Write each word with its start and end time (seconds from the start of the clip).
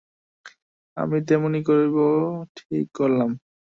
আমিও 0.97 1.21
তেমনি 1.27 1.59
করব 1.67 1.95
ঠিক 2.57 2.85
করলাম। 2.97 3.31